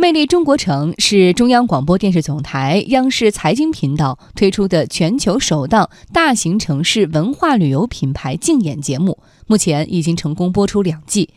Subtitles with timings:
[0.00, 11.28] 魅力中国城是中央广播电视总台央视财经频道推出的全球首档大型城市文化旅游品牌竞演节目，目前已经成功播出两季。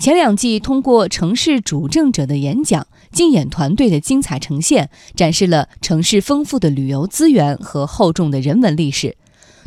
[0.00, 9.16] 前两季通过城市主政者的演讲、竞演团队的精彩呈现，展示了城市丰富的旅游资源和厚重的人文历史。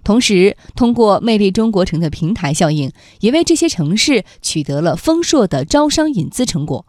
[0.04, 2.92] 同时，通过魅力中国城的平台效应，
[3.22, 6.86] 也为这些城市取得了丰硕的招商引资成果。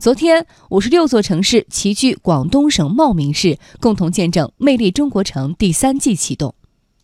[0.00, 6.54] 昨天，五十六座城市齐聚广东省茂名市，共同见证“魅力中国城”第三季启动。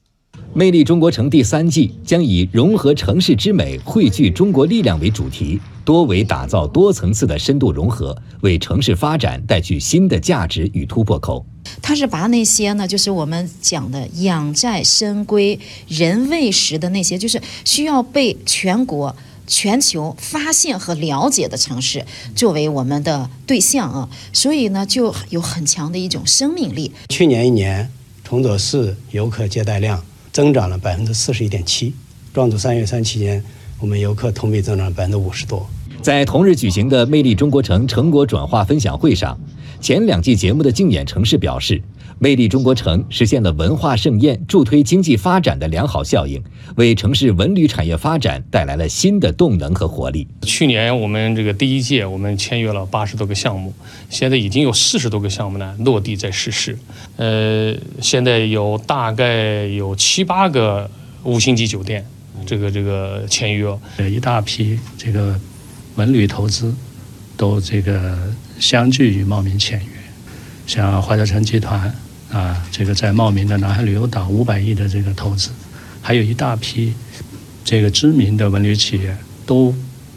[0.55, 11.45] “魅力中国城”第三季将以“融合城市之美，汇聚中国力量”为主题，多维打造多层次的深度融合，为城市发展带去新的价值与突破口。
[11.83, 19.17] 它是把那些呢，就是我们讲的养在深闺、人未识的那些，就是需要被全国。
[19.47, 26.93] 全球发现和了解的城市作为我们的对象啊，所以呢就有很强的一种生命力。
[27.09, 27.91] 去年一年，
[28.25, 31.95] 崇左市游客接待量增长了百分之四十一点七，
[32.33, 33.45] 壮族三月三期间，
[33.81, 35.67] 我们游客同比增长百分之五十多。
[36.03, 39.39] 在同日举行的魅力中国城成果转化分享会上，
[39.81, 41.83] 前两季节目的竞演城市表示。
[42.19, 46.43] 魅力中国城实现了文化盛宴助推经济发展的良好效应，
[46.77, 50.27] 为城市文旅产业发展带来了新的动能和活力。
[50.43, 53.73] 去年我们这个第一届，我们签约了八十多个项目，
[54.09, 56.79] 现在已经有四十多个项目呢落地在实施。
[57.17, 60.91] 呃，现在有大概有七八个
[61.25, 62.07] 五星级酒店，
[62.47, 65.39] 这个这个签约，一大批这个
[65.97, 66.75] 文旅投资
[67.37, 68.17] 都这个
[68.59, 69.87] 相继与茂名签约，
[70.67, 71.95] 像华侨城集团。
[72.33, 75.51] 啊，这个在茂名的南海旅游岛五百亿的这个投资，
[76.03, 76.93] 还有一大批
[77.65, 79.73] 这个知名的文旅企业都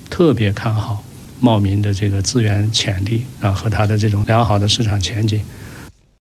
[0.09, 1.03] 特别看好
[1.39, 5.39] 茂名的这个资源潜力啊和它的这种良好的市场前景，